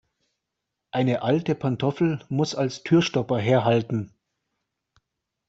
Eine 0.89 1.21
alte 1.21 1.53
Pantoffel 1.53 2.21
muss 2.27 2.55
als 2.55 2.81
Türstopper 2.81 3.37
herhalten. 3.37 4.11